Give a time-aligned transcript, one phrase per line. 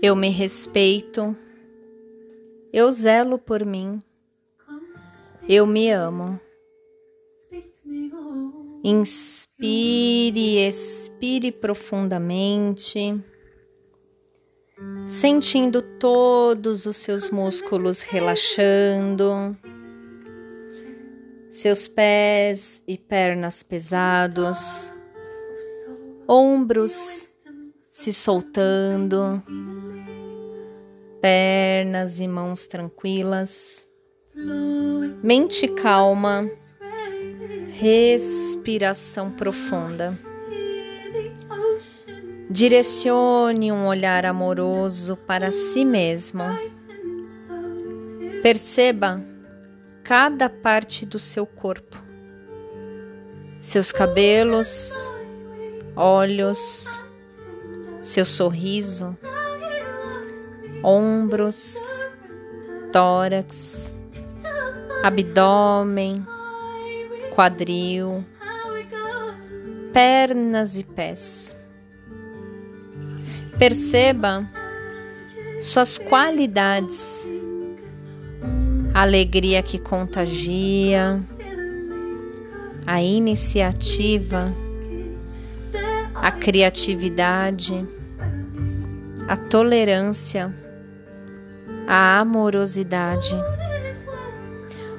[0.00, 1.36] Eu me respeito,
[2.72, 4.00] eu zelo por mim,
[5.48, 6.40] eu me amo.
[8.84, 13.20] Inspire, expire profundamente,
[15.08, 19.56] sentindo todos os seus músculos relaxando,
[21.50, 24.92] seus pés e pernas pesados,
[26.28, 27.26] ombros
[27.88, 29.42] se soltando,
[31.22, 33.88] pernas e mãos tranquilas,
[35.22, 36.48] mente calma
[37.80, 40.18] respiração profunda.
[42.50, 46.42] Direcione um olhar amoroso para si mesmo.
[48.42, 49.22] Perceba
[50.02, 51.96] cada parte do seu corpo,
[53.60, 54.92] seus cabelos,
[55.98, 56.86] olhos,
[58.00, 59.18] seu sorriso,
[60.80, 61.74] ombros,
[62.92, 63.92] tórax,
[65.02, 66.24] abdômen
[67.34, 68.24] quadril,
[69.92, 71.54] pernas e pés.
[73.58, 74.48] Perceba
[75.60, 77.26] suas qualidades,
[78.94, 81.14] a alegria que contagia,
[82.86, 84.52] a iniciativa,
[86.22, 87.86] a criatividade,
[89.26, 90.52] a tolerância,
[91.86, 93.36] a amorosidade,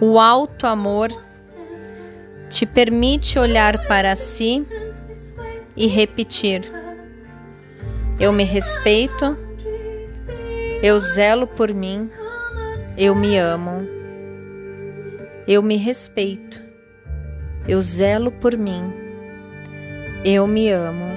[0.00, 1.10] o alto amor
[2.48, 4.66] te permite olhar para si
[5.76, 6.62] e repetir:
[8.18, 9.36] Eu me respeito,
[10.82, 12.10] eu zelo por mim,
[12.96, 14.00] eu me amo.
[15.46, 16.62] Eu me respeito,
[17.66, 19.09] eu zelo por mim,
[20.24, 21.08] eu me amo.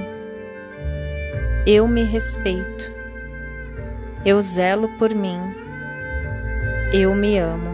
[1.65, 2.91] Eu me respeito,
[4.25, 5.39] eu zelo por mim,
[6.91, 7.71] eu me amo.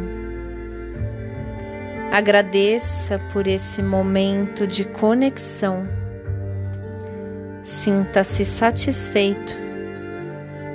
[2.12, 5.88] Agradeça por esse momento de conexão.
[7.64, 9.56] Sinta-se satisfeito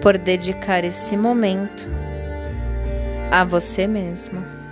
[0.03, 1.89] por dedicar esse momento
[3.31, 4.64] a você mesmo.